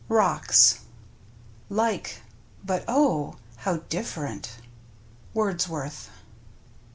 [0.09, 0.79] "ROCKS"
[1.83, 2.23] Like,
[2.65, 3.35] but oh!
[3.57, 4.49] how different.—
[5.35, 6.09] Wordsworth.